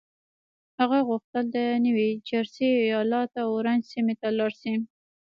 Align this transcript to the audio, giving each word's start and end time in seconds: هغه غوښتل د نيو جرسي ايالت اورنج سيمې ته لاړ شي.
هغه 0.79 0.97
غوښتل 1.07 1.45
د 1.55 1.57
نيو 1.83 1.97
جرسي 2.29 2.69
ايالت 2.85 3.31
اورنج 3.47 3.81
سيمې 3.91 4.15
ته 4.21 4.27
لاړ 4.37 4.51
شي. 4.61 4.73